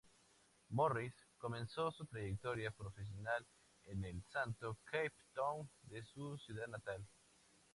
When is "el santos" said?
4.03-4.77